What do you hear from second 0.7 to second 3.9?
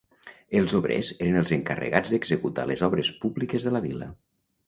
obrers eren els encarregats d'executar les obres públiques de la